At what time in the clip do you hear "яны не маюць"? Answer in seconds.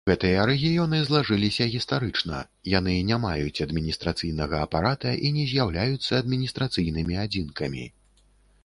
2.77-3.63